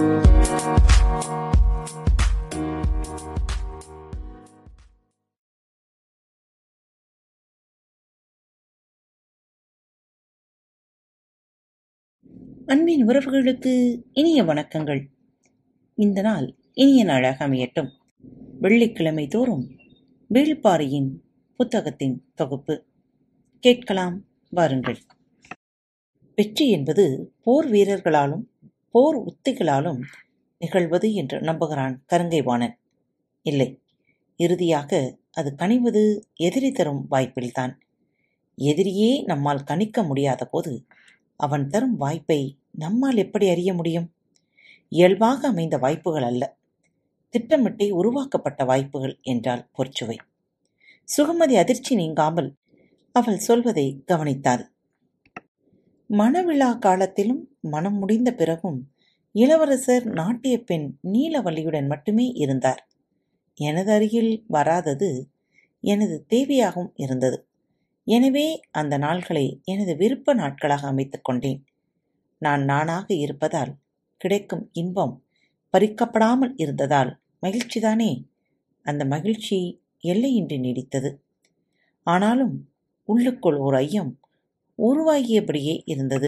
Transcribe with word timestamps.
அன்பின் 0.00 0.26
உறவுகளுக்கு 13.06 14.02
இனிய 14.12 14.42
வணக்கங்கள். 14.42 15.06
இந்த 15.94 16.20
நாள் 16.20 16.54
இனிய 16.72 17.04
நாளாக 17.04 17.48
அமையட்டும். 17.48 17.88
வெள்ளிக்கிழமை 18.60 19.26
தோறும் 19.26 19.78
வேள்பாரியின் 20.32 21.20
புத்தகத்தின் 21.56 22.32
தொகுப்பு. 22.34 22.84
கேட்கலாம் 23.58 24.24
வாருங்கள். 24.50 24.98
வெற்றி 26.34 26.70
என்பது 26.70 27.34
போர் 27.42 27.68
வீரர்களாலும் 27.70 28.49
போர் 28.94 29.18
உத்திகளாலும் 29.18 30.00
நிகழ்வது 30.58 31.14
என்று 31.14 31.40
நம்புகிறான் 31.40 32.02
கருங்கைவாணன். 32.12 32.74
இல்லை 33.42 33.82
இறுதியாக 34.36 35.18
அது 35.30 35.54
கணிவது 35.54 36.02
எதிரி 36.34 36.72
தரும் 36.72 37.06
வாய்ப்பில்தான். 37.10 37.72
எதிரியே 38.58 39.24
நம்மால் 39.24 39.64
கணிக்க 39.64 40.02
முடியாத 40.02 40.44
போது 40.44 40.86
அவன் 41.36 41.66
தரும் 41.66 41.96
வாய்ப்பை 41.96 42.58
நம்மால் 42.70 43.16
எப்படி 43.16 43.48
அறிய 43.48 43.74
முடியும்? 43.74 44.08
இயல்பாக 44.88 45.48
அமைந்த 45.48 45.78
வாய்ப்புகள் 45.78 46.22
அல்ல. 46.22 46.58
திட்டமிட்டே 47.34 47.90
உருவாக்கப்பட்ட 47.90 48.64
வாய்ப்புகள் 48.64 49.18
என்றால் 49.22 49.68
பொற்சுவை. 49.78 50.16
சுகமதி 51.08 51.54
அதிர்ச்சி 51.54 51.94
நீங்காமல் 51.94 52.56
அவள் 53.12 53.38
சொல்வதை 53.38 54.04
கவனித்தாள். 54.06 54.64
மணவிழா 56.10 56.78
காலத்திலும் 56.78 57.48
மனம் 57.60 57.98
முடிந்த 57.98 58.32
பிறகும் 58.34 58.90
இளவரசர் 59.32 60.06
நாட்டிய 60.06 60.62
பெண் 60.62 60.98
நீலவல்லியுடன் 61.02 61.86
மட்டுமே 61.86 62.28
இருந்தார். 62.28 62.88
எனது 63.54 63.92
அருகில் 63.92 64.44
வராதது 64.48 65.28
எனது 65.80 66.26
தேவையாகவும் 66.28 66.92
இருந்தது. 66.94 67.48
எனவே 68.04 68.60
அந்த 68.70 68.98
நாள்களை 68.98 69.62
எனது 69.64 69.96
விருப்ப 69.96 70.34
நாட்களாக 70.34 70.86
அமைத்துக் 70.86 71.24
கொண்டேன். 71.24 71.64
நான் 72.38 72.64
நானாக 72.64 73.14
இருப்பதால் 73.14 73.76
கிடைக்கும் 74.16 74.70
இன்பம் 74.72 75.24
பறிக்கப்படாமல் 75.78 76.52
இருந்ததால் 76.56 77.20
மகிழ்ச்சிதானே? 77.42 78.28
அந்த 78.82 79.04
மகிழ்ச்சி 79.04 79.82
எல்லையின்றி 80.02 80.58
நீடித்தது. 80.60 81.16
ஆனாலும் 82.02 82.70
உள்ளுக்குள் 83.04 83.56
ஒரு 83.56 83.76
ஐயம் 83.76 84.19
உருவாகியபடியே 84.80 85.82
இருந்தது. 85.84 86.26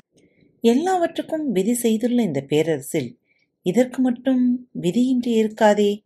எல்லாவற்றுக்கும் 0.60 1.52
விதி 1.52 1.74
செய்துள்ள 1.74 2.22
இந்த 2.22 2.40
பேரரசில் 2.40 3.18
இதற்கு 3.62 4.02
மட்டும் 4.02 4.68
விதியின்றி 4.80 5.26
இருக்காதே. 5.26 6.02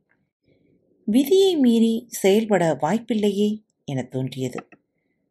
விதியை 1.04 1.56
மீறி 1.56 2.06
செயல்பட 2.08 2.78
வாய்ப்பில்லையே 2.80 3.62
என 3.84 4.02
தோன்றியது. 4.02 4.68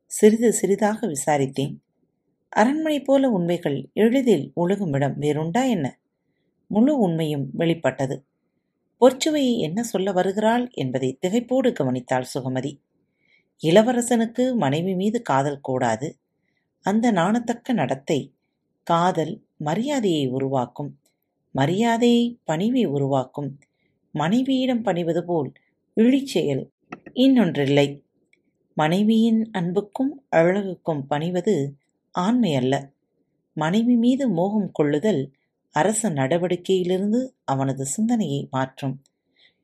சிறிது 0.06 0.54
சிறிதாக 0.54 1.08
விசாரித்தேன். 1.08 1.76
அரண்மனை 2.50 3.02
போல 3.02 3.30
உண்மைகள் 3.30 3.90
எளிதில் 3.94 4.52
ஒழுகுமிடம் 4.56 5.18
வேறுண்டா 5.18 5.70
என்ன? 5.70 6.00
முழு 6.68 7.00
உண்மையும் 7.00 7.50
வெளிப்பட்டது. 7.54 8.26
பொற்சுவையை 9.02 9.58
என்ன 9.58 9.84
சொல்ல 9.84 10.12
வருகிறாள் 10.12 10.70
என்பதை 10.72 11.18
திகைப்போடு 11.28 11.74
கவனித்தாள் 11.74 12.26
சுகமதி. 12.34 12.80
இளவரசனுக்கு 13.64 14.56
மனைவி 14.56 14.96
மீது 14.96 15.22
காதல் 15.22 15.62
கூடாது. 15.62 16.18
அந்த 16.86 17.12
நாணத்தக்க 17.12 17.74
நடத்தை 17.74 18.34
காதல் 18.84 19.34
மரியாதையை 19.58 20.28
உருவாக்கும் 20.28 21.00
மரியாதையை 21.56 22.40
பணிவை 22.48 22.86
உருவாக்கும் 22.86 23.60
மனைவியிடம் 24.12 24.82
பணிவது 24.82 25.26
போல் 25.26 25.52
இழிச்செயல் 25.98 26.64
இன்னொன்றில்லை. 27.14 27.88
மனைவியின் 28.74 29.50
அன்புக்கும் 29.52 30.24
அழகுக்கும் 30.32 31.02
பணிவது 31.08 31.56
ஆண்மை 32.12 32.56
அல்ல. 32.56 32.92
மனைவி 33.54 33.96
மீது 33.96 34.30
மோகம் 34.30 34.70
கொள்ளுதல் 34.72 35.32
அரச 35.72 36.10
நடவடிக்கையிலிருந்து 36.10 37.22
அவனது 37.44 37.86
சிந்தனையை 37.86 38.48
மாற்றும். 38.52 39.02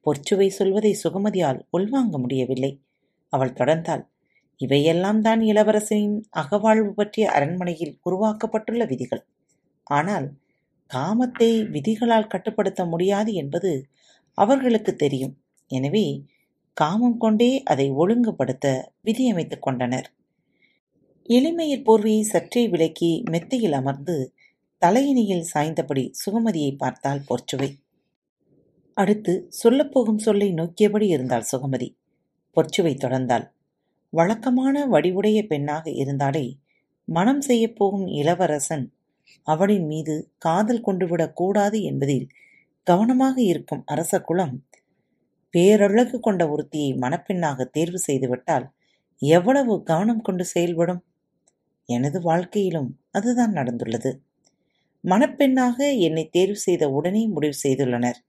பொற்சுவை 0.05 0.47
சொல்வதை 0.47 0.97
சுகமதியால் 1.03 1.61
உள்வாங்க 1.77 2.17
முடியவில்லை. 2.17 2.81
அவள் 3.29 3.53
தொடர்ந்தாள் 3.53 4.10
இவையெல்லாம் 4.61 5.21
தான் 5.21 5.41
இளவரசனின் 5.41 6.17
அகவாழ்வு 6.31 6.91
பற்றிய 6.91 7.25
அரண்மனையில் 7.31 7.93
உருவாக்கப்பட்டுள்ள 8.05 8.85
விதிகள். 8.85 9.23
ஆனால் 9.87 10.27
காமத்தை 10.91 11.51
விதிகளால் 11.71 12.27
கட்டுப்படுத்த 12.27 12.81
முடியாது 12.85 13.31
என்பது 13.33 13.71
அவர்களுக்கு 14.37 14.91
தெரியும். 14.95 15.35
எனவே 15.71 16.05
காமம் 16.77 17.17
கொண்டே 17.17 17.51
அதை 17.63 17.87
ஒழுங்குபடுத்த 17.91 18.67
விதியமைத்துக் 19.03 19.61
கொண்டனர். 19.61 20.07
எளிமையில் 21.29 21.85
போர்வையை 21.85 22.23
சற்றே 22.23 22.63
விலக்கி 22.67 23.11
மெத்தையில் 23.31 23.73
அமர்ந்து 23.73 24.15
தலையினியில் 24.81 25.45
சாய்ந்தபடி 25.53 26.03
சுகமதியை 26.21 26.71
பார்த்தால் 26.75 27.25
பொற்சுவை 27.29 27.69
அடுத்து 28.97 29.33
சொல்லப்போகும் 29.63 30.21
சொல்லை 30.25 30.47
நோக்கியபடி 30.53 31.07
இருந்தாள் 31.07 31.49
சுகமதி. 31.51 31.89
பொற்சுவை 32.57 32.93
தொடர்ந்தாள். 32.95 33.45
வழக்கமான 34.11 34.87
வடிவுடைய 34.87 35.47
பெண்ணாக 35.47 35.89
இருந்தாலே 35.89 36.57
மனம் 37.07 37.41
செய்யப்போகும் 37.41 38.07
இளவரசன் 38.07 38.85
அவளின் 39.43 39.85
மீது 39.85 40.15
காதல் 40.37 40.83
கொண்டுவிடக் 40.83 41.33
கூடாது 41.33 41.81
என்பதில் 41.81 42.27
கவனமாக 42.87 43.41
இருக்கும் 43.41 43.83
அரச 43.85 44.21
குலம் 44.21 44.55
பேரழகு 45.49 46.19
கொண்ட 46.19 46.41
ஒருத்தியை 46.47 46.91
மணப்பெண்ணாக 46.95 47.65
தேர்வு 47.65 47.99
செய்துவிட்டால் 48.07 48.67
எவ்வளவு 49.21 49.83
கவனம் 49.83 50.21
கொண்டு 50.21 50.45
செயல்படும்? 50.45 51.01
எனது 51.85 52.21
வாழ்க்கையிலும் 52.21 52.99
அதுதான் 53.11 53.53
நடந்துள்ளது. 53.53 54.11
மணப்பெண்ணாக 55.03 55.97
என்னை 55.97 56.29
தேர்வு 56.29 56.55
செய்த 56.55 56.89
உடனே 56.89 57.27
முடிவு 57.27 57.57
செய்துள்ளனர். 57.63 58.19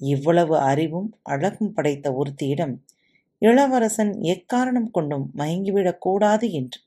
இவ்வளவு 0.00 0.58
அறிவும் 0.58 1.18
அழகும் 1.22 1.72
படைத்த 1.72 2.12
ஒருத்தியிடம் 2.12 2.74
இளவரசன் 3.42 4.12
எக்காரணம் 4.20 4.90
கொண்டும் 4.90 5.30
மயங்கிவிடக்கூடாது 5.36 6.50
என்று. 6.50 6.80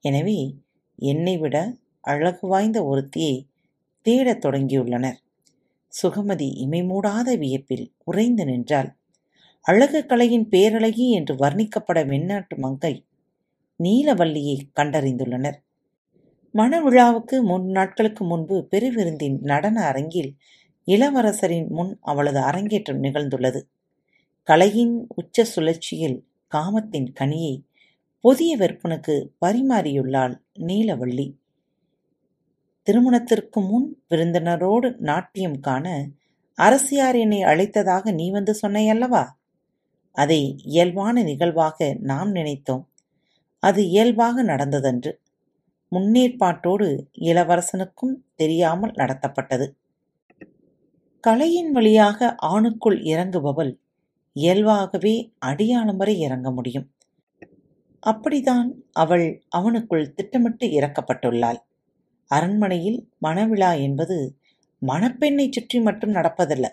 எனவே 0.00 0.54
என்னை 0.96 1.38
விட 1.38 1.74
அழகு 2.00 2.48
வாய்ந்த 2.48 2.84
ஒருத்தியை 2.84 3.46
தேடத் 4.02 4.44
தொடங்கியுள்ளனர். 4.46 5.18
சுகமதி 6.02 6.48
இமைமூடாத 6.66 7.38
வியப்பில் 7.38 7.92
உறைந்து 8.04 8.44
நின்றாள். 8.44 8.96
அழகு 9.60 10.06
கலையின் 10.06 10.48
பேரழகி 10.48 11.06
என்று 11.10 11.34
வர்ணிக்கப்பட 11.34 12.00
வெண்ணாட்டு 12.06 12.56
மங்கை 12.56 13.04
நீலவல்லியை 13.80 14.58
கண்டறிந்துள்ளனர். 14.80 15.58
மணவிழாவுக்கு 16.54 17.42
மூன்று 17.42 17.70
நாட்களுக்கு 17.70 18.24
முன்பு 18.24 18.68
பெருவிருந்தின் 18.70 19.38
நடன 19.40 19.80
அரங்கில் 19.80 20.36
இளவரசரின் 20.88 21.68
முன் 21.68 21.98
அவளது 22.00 22.38
அரங்கேற்றம் 22.40 23.02
நிகழ்ந்துள்ளது. 23.02 23.60
கலையின் 24.48 25.06
உச்ச 25.14 25.44
சுழற்சியில் 25.44 26.24
காமத்தின் 26.48 27.12
கனியை 27.20 27.64
புதிய 28.20 28.56
விற்பனுக்கு 28.56 29.28
பரிமாறியுள்ளாள் 29.46 30.34
நீலவள்ளி. 30.58 31.34
திருமணத்திற்கு 32.82 33.60
முன் 33.60 34.02
விருந்தினரோடு 34.10 34.96
நாட்டியம் 34.98 35.60
காண 35.60 36.08
அரசியார் 36.54 37.16
என்னை 37.16 37.42
அழைத்ததாக 37.42 38.12
நீ 38.12 38.30
வந்து 38.30 38.54
சொன்னையல்லவா? 38.62 39.24
அதை 40.12 40.56
இயல்பான 40.64 41.22
நிகழ்வாக 41.22 41.96
நாம் 42.00 42.34
நினைத்தோம். 42.34 42.84
அது 43.58 43.88
இயல்பாக 43.88 44.44
நடந்ததன்று. 44.44 45.12
முன்னேற்பாட்டோடு 45.92 47.06
இளவரசனுக்கும் 47.20 48.14
தெரியாமல் 48.34 48.90
நடத்தப்பட்டது. 48.90 49.68
கலையின் 51.20 51.72
வழியாக 51.72 52.34
ஆணுக்குள் 52.42 53.02
இறங்குபவள் 53.02 53.84
இயல்பாகவே 54.36 55.14
அடியாளம் 55.38 55.96
வரை 55.96 56.14
இறங்க 56.20 56.48
முடியும். 56.50 56.86
அப்படிதான் 58.02 58.68
அவள் 58.92 59.26
அவனுக்குள் 59.56 60.12
திட்டமிட்டு 60.12 60.66
இறக்கப்பட்டுள்ளாள். 60.66 61.60
அரண்மனையில் 62.30 62.98
மணவிழா 63.22 63.70
என்பது 63.80 64.16
மணப்பெண்ணை 64.82 65.46
சுற்றி 65.50 65.78
மட்டும் 65.80 66.12
நடப்பதல்ல 66.12 66.66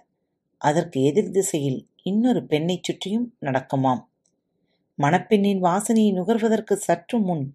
அதற்கு 0.61 0.97
எதிர் 1.01 1.31
திசையில் 1.31 1.79
இன்னொரு 2.03 2.41
பெண்ணை 2.45 2.75
சுற்றியும் 2.81 3.27
நடக்குமாம். 3.41 4.01
மணப்பெண்ணின் 4.99 5.61
வாசனையை 5.63 6.11
நுகர்வதற்கு 6.13 6.73
சற்று 6.73 7.17
முன் 7.19 7.45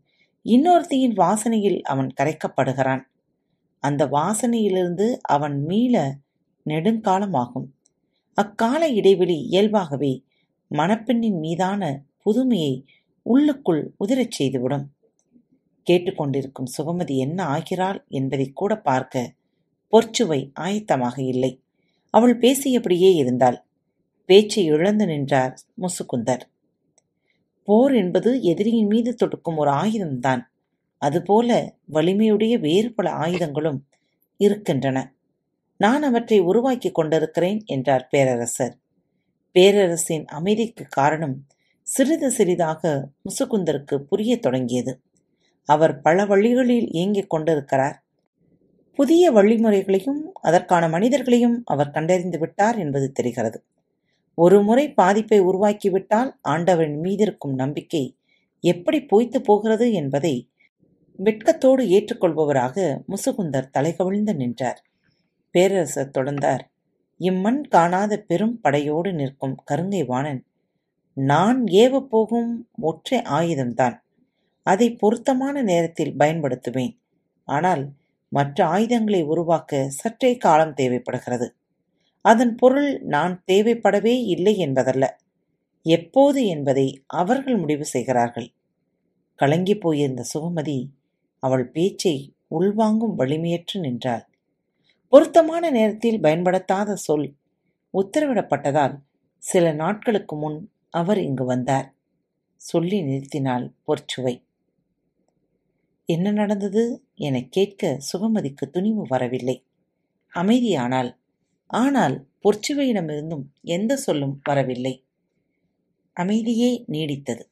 இன்னொருத்தியின் 0.47 1.17
வாசனையில் 1.17 1.81
அவன் 1.83 2.11
கரைக்கப்படுகிறான். 2.21 3.03
அந்த 3.83 4.03
வாசனையிலிருந்து 4.07 5.07
அவன் 5.27 5.57
மீள 5.65 5.95
நெடுங்காலமாகும். 6.67 7.69
அக்கால 8.39 8.89
இடைவெளி 8.89 9.41
இயல்பாகவே 9.41 10.23
மணப்பெண்ணின் 10.71 11.39
மீதான 11.39 12.03
புதுமையை 12.19 12.85
உள்ளுக்குள் 13.23 13.95
உதிரச் 14.05 14.31
செய்துவிடும். 14.31 14.87
கேட்டுக்கொண்டிருக்கும் 15.91 16.71
சுகமதி 16.79 17.17
என்ன 17.17 17.45
ஆகிறாள் 17.45 18.05
என்பதை 18.09 18.51
கூட 18.51 18.77
பார்க்க 18.77 19.35
பொற்சுவை 19.93 20.53
ஆயத்தமாக 20.61 21.21
இல்லை. 21.21 21.63
அவள் 22.11 22.39
பேசியபடியே 22.39 23.15
இருந்தாள். 23.15 23.65
பேச்சை 24.25 24.65
இழந்து 24.65 25.07
நின்றார் 25.07 25.61
முசுகுந்தர். 25.81 26.41
போர் 27.65 27.95
என்பது 27.95 28.43
எதிரியின் 28.43 28.87
மீது 28.87 29.15
தொடுக்கும் 29.15 29.57
ஒரு 29.57 29.71
ஆயுதம்தான். 29.71 30.43
அதுபோல 30.99 31.77
வலிமையுடைய 31.93 32.61
வேறு 32.61 32.95
பல 32.95 33.11
ஆயுதங்களும் 33.11 33.87
இருக்கின்றன. 34.37 35.15
நான் 35.81 36.03
அவற்றை 36.03 36.41
உருவாக்கி 36.41 36.91
கொண்டிருக்கிறேன் 36.91 37.63
என்றார் 37.67 38.09
பேரரசர். 38.11 38.79
பேரரசின் 39.53 40.25
அமைதிக்கு 40.25 40.85
காரணம் 40.89 41.47
சிறிது 41.83 42.31
சிறிதாக 42.31 43.09
முசுகுந்தருக்கு 43.23 43.97
புரிய 43.99 44.39
தொடங்கியது. 44.39 45.01
அவர் 45.65 46.01
பல 46.01 46.27
வழிகளில் 46.27 46.89
இயங்கிக் 46.91 47.31
கொண்டிருக்கிறார். 47.31 48.05
புதிய 48.95 49.33
வழிமுறைகளையும் 49.33 50.21
அதற்கான 50.41 50.89
மனிதர்களையும் 50.89 51.63
அவர் 51.65 51.91
கண்டறிந்து 51.91 52.39
விட்டார் 52.39 52.79
என்பது 52.79 53.13
தெரிகிறது. 53.13 53.65
ஒரு 54.35 54.63
முறை 54.63 54.93
பாதிப்பை 54.93 55.41
உருவாக்கிவிட்டால் 55.41 56.31
ஆண்டவரின் 56.43 57.01
மீதிருக்கும் 57.01 57.55
நம்பிக்கை 57.55 58.17
எப்படி 58.61 59.01
பொய்த்து 59.01 59.41
போகிறது 59.41 59.93
என்பதை 59.93 60.51
வெட்கத்தோடு 61.17 61.85
ஏற்றுக்கொள்பவராக 61.85 63.01
முசுகுந்தர் 63.09 63.71
தலைகவிழ்ந்து 63.79 64.35
நின்றார். 64.35 64.85
பேரரசர் 65.51 66.11
தொடர்ந்தார். 66.19 66.61
இம்மண் 67.21 67.69
காணாத 67.69 68.21
பெரும் 68.21 68.61
படையோடு 68.61 69.13
நிற்கும் 69.13 69.57
கருங்கை 69.71 70.07
வாணன் 70.07 70.47
நான் 71.15 71.65
ஏவப் 71.65 72.09
போகும் 72.09 72.69
ஒற்றை 72.81 73.19
ஆயுதம்தான். 73.19 73.97
அதை 74.63 74.97
பொருத்தமான 74.97 75.63
நேரத்தில் 75.63 76.17
பயன்படுத்துவேன். 76.17 76.99
ஆனால் 77.45 77.93
மற்ற 78.29 78.67
ஆயுதங்களை 78.67 79.23
உருவாக்க 79.23 79.89
சற்றே 79.89 80.37
காலம் 80.37 80.75
தேவைப்படுகிறது. 80.75 81.55
அதன் 82.21 82.55
பொருள் 82.55 83.01
நான் 83.01 83.43
தேவைப்படவே 83.47 84.15
இல்லை 84.25 84.57
என்பதல்ல. 84.57 85.19
எப்போது 85.83 86.47
என்பதை 86.47 87.05
அவர்கள் 87.07 87.57
முடிவு 87.57 87.85
செய்கிறார்கள். 87.85 88.49
கலங்கி 89.35 89.75
போயிருந்த 89.75 90.25
சுகமதி 90.35 90.87
அவள் 91.43 91.71
பேச்சை 91.71 92.35
உள்வாங்கும் 92.51 93.19
வலிமையற்று 93.19 93.79
நின்றாள். 93.81 94.29
பொருத்தமான 95.09 95.71
நேரத்தில் 95.71 96.21
பயன்படுத்தாத 96.21 96.95
சொல் 96.95 97.35
உத்தரவிடப்பட்டதால் 97.93 98.99
சில 99.39 99.73
நாட்களுக்கு 99.73 100.37
முன் 100.37 100.71
அவர் 100.91 101.19
இங்கு 101.19 101.45
வந்தார். 101.45 101.95
சொல்லி 102.57 103.03
நிறுத்தினாள் 103.03 103.73
பொற்சுவை. 103.87 104.43
என்ன 106.07 106.31
நடந்தது? 106.31 107.05
எனக் 107.15 107.53
கேட்க 107.53 108.01
சுகமதிக்கு 108.13 108.71
துணிவு 108.71 109.05
வரவில்லை. 109.09 109.65
அமைதியானால். 110.35 111.17
ஆனால் 111.67 112.27
பொற்சுவையிடமிருந்தும் 112.45 113.45
எந்த 113.63 113.97
சொல்லும் 113.97 114.41
வரவில்லை. 114.45 115.05
அமைதியே 116.13 116.85
நீடித்தது. 116.89 117.43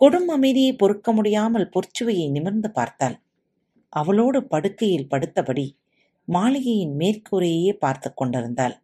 கொடும் 0.00 0.24
அமைதியை 0.24 0.76
பொறுக்க 0.76 1.12
முடியாமல் 1.12 1.70
பொற்சுவையை 1.70 2.30
நிமிர்ந்து 2.30 2.70
பார்த்தாள். 2.70 3.20
அவளோடு 3.88 4.46
படுக்கையில் 4.46 5.08
படுத்தபடி 5.10 5.80
மாளிகையின் 6.28 6.94
மேற்கூரையே 6.96 7.72
பார்த்து 7.72 8.14
கொண்டிருந்தாள். 8.14 8.82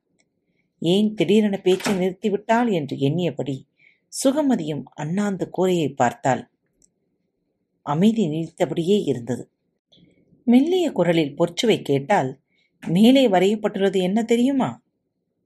ஏன் 0.79 1.15
திடீரென 1.15 1.57
பேச்சை 1.57 1.95
நிறுத்திவிட்டாள் 1.95 2.73
என்று 2.73 2.97
எண்ணியபடி 2.97 3.67
சுகமதியும் 4.25 4.83
அண்ணாந்து 4.95 5.51
கூரையை 5.51 5.89
பார்த்தாள். 5.89 6.51
அமைதி 7.83 8.29
நீடித்தபடியே 8.29 9.03
இருந்தது. 9.05 9.51
மெல்லிய 10.43 10.93
குரலில் 10.93 11.37
பொற்சுவை 11.37 11.83
கேட்டால் 11.83 12.41
மேலே 12.87 13.29
வரையப்பட்டுள்ளது 13.29 13.97
என்ன 13.97 14.23
தெரியுமா? 14.23 14.83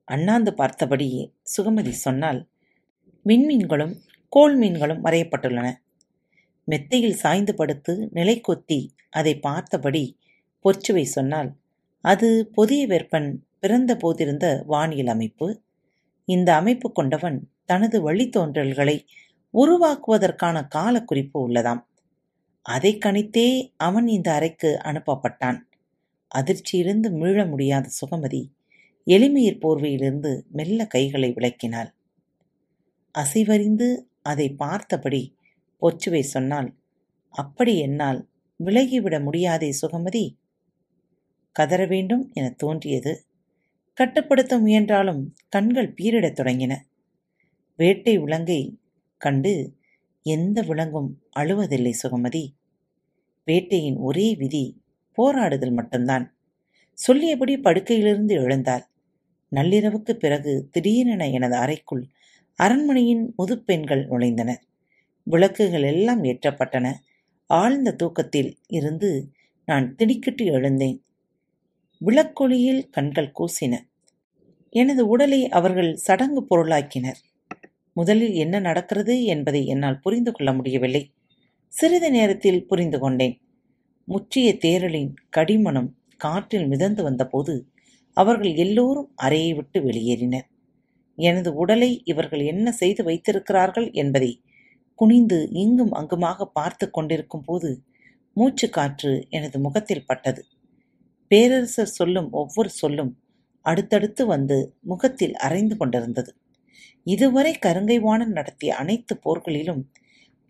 அண்ணாந்து 0.05 0.51
பார்த்தபடியே 0.51 1.33
சுகமதி 1.57 1.91
சொன்னால் 1.91 2.49
விண்மீன்களும் 3.27 3.95
கோள் 4.29 4.57
மீன்களும் 4.57 5.05
வரையப்பட்டுள்ளன. 5.05 5.69
மெத்தையில் 6.65 7.15
சாய்ந்து 7.15 7.55
படுத்து 7.55 8.09
நிலை 8.13 8.41
கொத்தி 8.41 8.95
அதை 9.11 9.39
பார்த்தபடி 9.39 10.19
பொற்சுவை 10.65 11.03
சொன்னால் 11.03 11.51
அது 12.05 12.29
புதிய 12.55 12.83
வெப்பன் 12.87 13.29
பிறந்த 13.61 13.93
போதிருந்த 13.97 14.47
வானியல் 14.67 15.07
அமைப்பு. 15.07 15.47
இந்த 16.29 16.49
அமைப்பு 16.55 16.89
கொண்டவன் 16.93 17.39
தனது 17.65 17.97
வழித்தோன்றல்களை 18.09 18.97
உருவாக்குவதற்கான 19.55 20.57
கால 20.69 20.95
குறிப்பு 21.03 21.39
உள்ளதாம். 21.47 21.83
அதை 22.67 22.93
கணித்தே 22.99 23.49
அவன் 23.79 24.09
இந்த 24.09 24.29
அறைக்கு 24.33 24.71
அனுப்பப்பட்டான். 24.85 25.59
அதிர்ச்சியிலிருந்து 26.31 27.09
மீள 27.13 27.39
முடியாத 27.47 27.87
சுகமதி 28.01 28.43
எளிமையிற் 29.07 29.63
போர்வையிலிருந்து 29.63 30.33
மெல்ல 30.51 30.87
கைகளை 30.87 31.31
விளக்கினாள். 31.33 31.91
அசைவறிந்து 33.15 33.89
அதை 34.23 34.49
பார்த்தபடி 34.55 35.23
பொச்சுவை 35.83 36.23
சொன்னால் 36.27 36.69
அப்படி 37.35 37.75
என்னால் 37.79 38.21
விலகிவிட 38.61 39.17
முடியாதே 39.21 39.71
சுகமதி! 39.83 40.25
கதற 41.53 41.87
வேண்டும் 41.87 42.31
என 42.33 42.51
தோன்றியது. 42.51 43.25
கட்டுப்படுத்த 43.95 44.59
முயன்றாலும் 44.59 45.35
கண்கள் 45.49 45.95
பீரிடத் 45.95 46.39
தொடங்கின. 46.39 46.77
வேட்டை 47.77 48.19
விலங்கை 48.19 48.79
கண்டு 49.17 49.77
எந்த 50.23 50.63
விலங்கும் 50.63 51.09
அழுவதில்லை 51.37 51.93
சுகமதி. 52.03 52.49
வேட்டையின் 53.47 53.97
ஒரே 53.97 54.35
விதி 54.35 54.83
போராடுதல் 55.19 55.73
மட்டும்தான். 55.73 56.37
சொல்லியபடி 56.93 57.57
படுக்கையிலிருந்து 57.57 58.31
எழுந்தாள். 58.31 58.87
நள்ளிரவுக்கு 59.53 60.13
பிறகு 60.13 60.69
திடீரென 60.71 61.31
எனது 61.31 61.57
அறைக்குள் 61.57 62.09
அரண்மனையின் 62.55 63.35
முதுப்பெண்கள் 63.39 64.09
நுழைந்தனர் 64.09 64.63
விளக்குகள் 65.23 65.83
எல்லாம் 65.83 66.25
ஏற்றப்பட்டன. 66.25 66.93
ஆழ்ந்த 67.47 67.93
தூக்கத்தில் 67.93 68.59
இருந்து 68.67 69.31
நான் 69.65 69.95
திடுக்கிட்டு 69.95 70.45
எழுந்தேன். 70.45 71.05
விளக்கொளியில் 72.07 72.83
கண்கள் 72.91 73.33
கூசின. 73.39 73.75
எனது 74.73 75.07
உடலை 75.07 75.49
அவர்கள் 75.49 75.95
சடங்கு 75.97 76.47
பொருளாக்கினர். 76.51 77.21
முதலில் 77.93 78.35
என்ன 78.35 78.59
நடக்கிறது 78.59 79.25
என்பதை 79.25 79.67
என்னால் 79.67 80.01
புரிந்து 80.01 80.33
கொள்ள 80.33 80.53
முடியவில்லை. 80.53 81.03
சிறிது 81.69 82.11
நேரத்தில் 82.11 82.67
புரிந்து 82.67 82.99
கொண்டேன். 82.99 83.41
முற்றிய 84.05 84.55
தேரலின் 84.55 85.13
கடிமணம் 85.37 85.91
காற்றில் 86.17 86.67
மிதந்து 86.67 87.03
வந்தபோது 87.03 87.67
அவர்கள் 88.17 88.55
எல்லோரும் 88.55 89.13
அறையை 89.17 89.55
விட்டு 89.55 89.81
வெளியேறினர். 89.81 90.47
எனது 91.19 91.55
உடலை 91.55 92.03
இவர்கள் 92.05 92.43
என்ன 92.45 92.73
செய்து 92.73 93.05
வைத்திருக்கிறார்கள் 93.05 93.93
என்பதை 93.93 94.43
குனிந்து 94.95 95.49
இங்கும் 95.53 95.93
அங்குமாக 95.93 96.45
பார்த்து 96.45 96.91
கொண்டிருக்கும் 96.91 97.45
போது 97.45 97.83
மூச்சு 98.37 98.71
காற்று 98.71 99.27
எனது 99.31 99.59
முகத்தில் 99.61 100.07
பட்டது. 100.07 100.43
பேரரசர் 101.33 101.97
சொல்லும் 101.99 102.29
ஒவ்வொரு 102.33 102.71
சொல்லும் 102.73 103.13
அடுத்தடுத்து 103.67 104.23
வந்து 104.27 104.57
முகத்தில் 104.83 105.37
அரைந்து 105.47 105.75
கொண்டிருந்தது. 105.77 106.31
இதுவரை 107.07 107.53
கருங்கைவாணன் 107.59 108.33
நடத்திய 108.33 108.71
அனைத்து 108.75 109.15
போர்களிலும் 109.17 109.83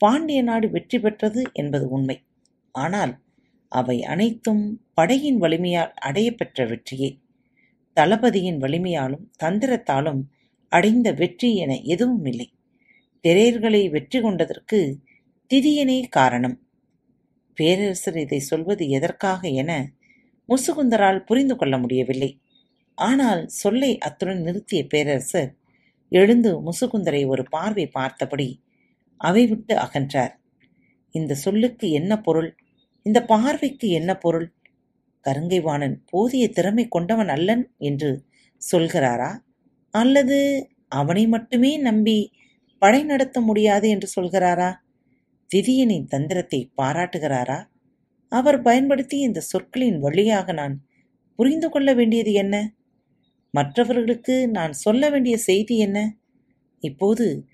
பாண்டிய 0.00 0.40
நாடு 0.42 0.66
வெற்றி 0.70 0.98
பெற்றது 0.98 1.42
என்பது 1.52 1.86
உண்மை. 1.88 2.16
ஆனால் 2.74 3.12
அவை 3.72 3.96
அனைத்தும் 4.04 4.64
படையின் 4.94 5.38
வலிமையால் 5.38 5.92
அடையப்பெற்ற 6.00 6.66
வெற்றியே. 6.72 7.10
தளபதியின் 7.96 8.58
வலிமையாலும் 8.64 9.24
தந்திரத்தாலும் 9.44 10.20
அடைந்த 10.72 11.08
வெற்றி 11.12 11.50
என 11.56 11.72
எதுவும் 11.94 12.26
இல்லை. 12.26 12.48
திரையர்களை 13.24 13.82
வெற்றி 13.90 14.18
கொண்டதற்கு 14.20 14.78
திதியனே 15.50 15.98
காரணம். 16.10 16.56
பேரரசர் 17.58 18.18
இதை 18.24 18.40
சொல்வது 18.42 18.84
எதற்காக 18.88 19.48
என 19.62 19.72
முசுகுந்தரால் 20.52 21.20
புரிந்து 21.24 21.56
கொள்ள 21.56 21.74
முடியவில்லை. 21.78 22.30
ஆனால் 22.98 23.42
சொல்லை 23.62 23.90
அத்துடன் 23.98 24.42
நிறுத்திய 24.42 24.80
பேரரசர் 24.88 25.50
எழுந்து 26.12 26.50
முசுகுந்தரை 26.62 27.22
ஒரு 27.26 27.42
பார்வை 27.54 27.86
பார்த்தபடி 27.88 28.48
அவை 29.20 29.44
விட்டு 29.46 29.74
அகன்றார். 29.76 30.32
இந்த 31.14 31.32
சொல்லுக்கு 31.34 31.86
என்ன 31.90 32.12
பொருள்? 32.20 32.50
இந்த 33.06 33.18
பார்வைக்கு 33.24 33.86
என்ன 33.90 34.10
பொருள்? 34.18 34.46
கருங்கைவாணன் 35.26 35.96
போதிய 36.10 36.44
திறமை 36.48 36.84
கொண்டவன் 36.88 37.28
அல்லன் 37.28 37.64
என்று 37.78 38.10
சொல்கிறாரா? 38.62 39.30
அல்லது 39.94 40.38
அவனை 40.88 41.24
மட்டுமே 41.26 41.72
நம்பி 41.78 42.18
படை 42.82 43.00
நடத்த 43.04 43.40
முடியாது 43.40 43.86
என்று 43.88 44.08
சொல்கிறாரா? 44.16 44.70
திதியனின் 45.50 46.06
தந்திரத்தை 46.06 46.60
பாராட்டுகிறாரா? 46.80 47.58
அவர் 48.32 48.62
பயன்படுத்திய 48.62 49.26
இந்த 49.26 49.40
சொற்களின் 49.40 49.98
வழியாக 49.98 50.52
நான் 50.52 50.86
புரிந்து 51.34 51.68
கொள்ள 51.70 51.94
வேண்டியது 51.94 52.32
என்ன? 52.32 52.74
மற்றவர்களுக்கு 53.50 54.48
நான் 54.48 54.72
சொல்ல 54.72 55.10
வேண்டிய 55.10 55.36
செய்தி 55.38 55.78
என்ன? 55.78 55.98
இப்போது 56.80 57.46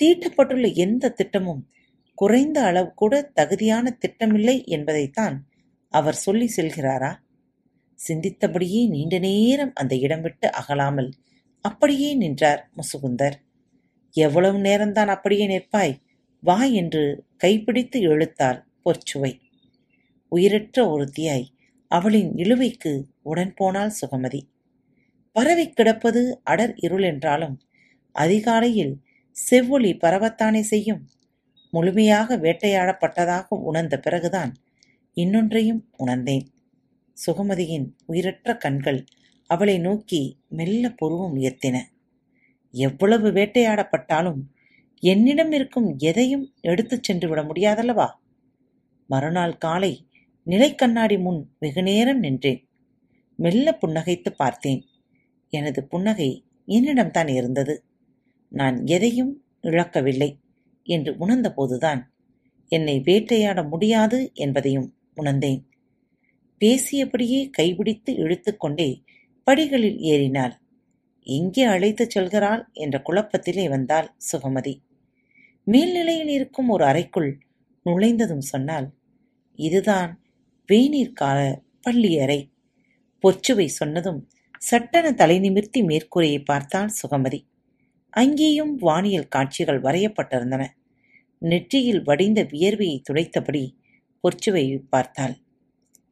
தீட்டப்பட்டுள்ள 0.00 0.74
எந்த 0.74 1.10
திட்டமும் 1.10 1.62
குறைந்த 2.14 2.62
அளவு 2.62 2.90
கூட 2.94 3.30
தகுதியான 3.34 3.90
திட்டமில்லை 3.90 4.64
என்பதைத்தான் 4.66 5.36
அவர் 5.88 6.14
சொல்லி 6.14 6.48
செல்கிறாரா? 6.56 7.12
சிந்தித்தபடியே 8.08 8.88
நீண்ட 8.88 9.18
நேரம் 9.18 9.72
அந்த 9.74 9.94
இடம் 9.96 10.20
விட்டு 10.20 10.50
அகலாமல் 10.50 11.10
அப்படியே 11.60 12.14
நின்றார் 12.14 12.70
முசுகுந்தர். 12.76 13.36
எவ்வளவு 14.14 14.58
நேரம்தான் 14.58 15.06
அப்படியே 15.06 15.46
நிற்பாய் 15.46 15.94
வா 16.42 16.64
என்று 16.64 17.24
கைப்பிடித்து 17.36 18.00
இழுத்தாள் 18.00 18.60
பொற்சுவை. 18.84 19.32
உயிரற்ற 20.36 20.88
ஒருத்தியாய் 20.90 21.46
அவளின் 21.88 22.34
இழுவைக்கு 22.34 23.02
உடன் 23.22 23.54
போனாள் 23.54 23.92
சுகமதி. 24.00 24.40
பரவி 25.32 25.70
கிடப்பது 25.70 26.40
அடர் 26.46 26.74
இருள் 26.76 27.02
என்றாலும் 27.02 27.60
அதிகாலையில் 28.12 29.00
செவ்வொளி 29.32 29.96
பரவத்தானே 29.96 30.60
செய்யும். 30.60 31.08
முழுமையாக 31.70 32.36
வேட்டையாடப்பட்டதாக 32.36 33.46
உணர்ந்த 33.48 33.98
பிறகுதான் 33.98 34.54
இன்னொன்றையும் 35.16 35.82
உணர்ந்தேன். 35.96 36.46
சுகமதியின் 37.26 37.86
உயிரற்ற 38.06 38.56
கண்கள் 38.56 39.04
அவளை 39.46 39.78
நோக்கி 39.78 40.38
மெல்ல 40.48 40.90
புருவம் 40.90 41.36
உயர்த்தின. 41.36 41.76
எவ்வளவு 42.70 43.30
வேட்டையாடப்பட்டாலும் 43.30 44.40
என்னிடம் 45.02 45.52
இருக்கும் 45.52 45.94
எதையும் 45.98 46.54
எடுத்துச் 46.60 47.02
சென்று 47.02 47.28
விட 47.28 47.42
முடியாதல்லவா? 47.42 48.08
மறுநாள் 49.06 49.58
காலை 49.58 50.05
நிலைக்கண்ணாடி 50.46 51.20
முன் 51.20 51.50
வெகுநேரம் 51.58 52.18
நின்றேன். 52.18 52.68
மெல்ல 53.36 53.78
புன்னகைத்து 53.80 54.30
பார்த்தேன். 54.30 54.84
எனது 55.48 55.84
புன்னகை 55.84 56.44
என்னிடம்தான் 56.68 57.30
இருந்தது. 57.30 57.84
நான் 58.48 58.86
எதையும் 58.86 59.44
இழக்கவில்லை 59.60 60.38
என்று 60.82 61.12
உணர்ந்தபோதுதான் 61.12 62.02
என்னை 62.68 63.00
வேட்டையாட 63.00 63.62
முடியாது 63.62 64.30
என்பதையும் 64.34 64.94
உணர்ந்தேன். 65.14 65.68
பேசியபடியே 66.60 67.50
கைபிடித்து 67.58 68.10
இழுத்துக்கொண்டே 68.10 69.02
படிகளில் 69.44 69.98
ஏறினாள். 69.98 70.54
எங்கே 71.22 71.62
அழைத்துச் 71.62 72.10
செல்கிறாள்? 72.10 72.72
என்ற 72.72 73.02
குழப்பத்திலே 73.06 73.68
வந்தாள் 73.68 74.14
சுகமதி 74.32 74.74
மேல்நிலையில் 75.64 76.28
இருக்கும் 76.28 76.68
ஒரு 76.68 76.84
அறைக்குள் 76.84 77.38
நுழைந்ததும் 77.84 78.44
சொன்னால் 78.44 78.86
இதுதான் 79.54 80.25
வேநீர் 80.72 81.12
கால 81.12 81.62
பள்ளியறை. 81.80 82.50
பொச்சுவை 83.24 83.66
சொன்னதும் 83.66 84.28
சட்டென 84.58 85.12
தலை 85.12 85.38
நிமிர்த்தி 85.38 85.82
மேற்கூரையை 85.82 86.44
பார்த்தாள் 86.44 86.90
சுகமதி. 87.02 87.44
அங்கேயும் 88.10 88.76
வானியல் 88.76 89.28
காட்சிகள் 89.28 89.80
வரையப்பட்டிருந்தன. 89.80 90.66
நெற்றியில் 91.38 92.02
வடிந்த 92.02 92.42
வியர்வையை 92.42 93.02
துடைத்தபடி 93.02 93.76
பொற்சுவையை 94.24 94.82
பார்த்தாள். 94.88 95.36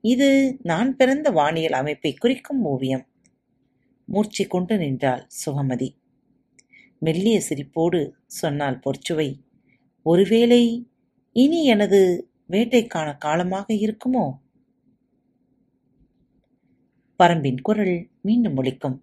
இது 0.01 0.59
நான் 0.63 0.97
பிறந்த 0.97 1.31
வானியல் 1.31 1.73
அமைப்பை 1.73 2.15
குறிக்கும் 2.15 2.65
ஓவியம். 2.65 3.07
மூர்ச்சி 4.05 4.45
கொண்டு 4.45 4.77
நின்றாள் 4.79 5.27
சுகமதி. 5.47 5.97
மெல்லிய 6.99 7.41
சிரிப்போடு 7.49 8.11
சொன்னாள் 8.27 8.81
பொற்சுவை 8.85 9.41
ஒருவேளை 10.03 10.89
இனி 11.33 11.65
எனது 11.65 12.29
வேட்டைக்கான 12.51 13.19
காலமாக 13.19 13.75
இருக்குமோ? 13.75 14.43
பரம்பின் 17.19 17.61
குரல் 17.63 18.09
மீண்டும் 18.21 18.57
ஒலிக்கும். 18.57 19.03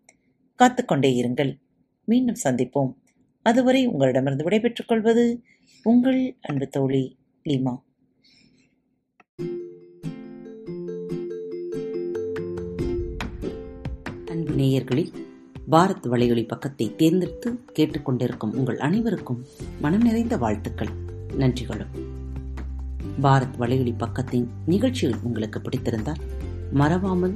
காத்துக்கொண்டே 0.60 1.10
இருங்கள். 1.22 1.60
மீண்டும் 2.03 2.36
சந்திப்போம். 2.44 2.94
அதுவரை 3.41 3.86
உங்களிடமிருந்து 3.86 4.44
விடைபெற்றுக் 4.44 4.88
கொள்வது 4.88 5.44
உங்கள் 5.84 6.38
அன்பு 6.41 6.68
தோழி 6.68 7.18
லீமா. 7.44 7.82
அன்பு 14.25 14.53
நேயர்களில் 14.53 15.13
பாரத் 15.72 16.08
வலையொலி 16.08 16.48
பக்கத்தை 16.48 16.96
தேர்ந்தெடுத்து 16.96 17.60
கேட்டுக்கொண்டிருக்கும் 17.74 18.53
உங்கள் 18.53 18.80
அனைவருக்கும் 18.80 19.46
மனம் 19.82 20.01
நிறைந்த 20.01 20.38
வாழ்த்துக்கள். 20.38 20.89
நன்றிகளும். 21.38 22.10
பாரத் 23.22 23.56
வலையொலி 23.60 23.94
பக்கத்தின் 23.98 24.48
நிகழ்ச்சிகள் 24.65 25.20
உங்களுக்கு 25.24 25.60
பிடித்திருந்தால் 25.60 26.22
மறவாமல் 26.72 27.36